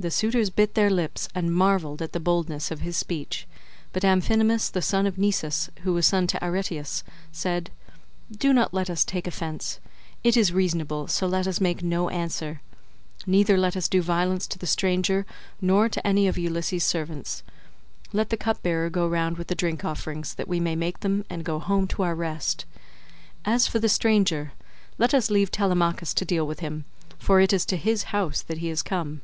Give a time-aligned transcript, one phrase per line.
[0.00, 3.46] The suitors bit their lips and marvelled at the boldness of his speech;
[3.92, 7.70] but Amphinomus the son of Nisus, who was son to Aretias, said,
[8.36, 9.78] "Do not let us take offence;
[10.24, 12.62] it is reasonable, so let us make no answer.
[13.26, 15.24] Neither let us do violence to the stranger
[15.60, 17.42] nor to any of Ulysses' servants.
[18.14, 21.44] Let the cupbearer go round with the drink offerings, that we may make them and
[21.44, 22.64] go home to our rest.
[23.44, 24.52] As for the stranger,
[24.96, 26.86] let us leave Telemachus to deal with him,
[27.18, 29.20] for it is to his house that he has come."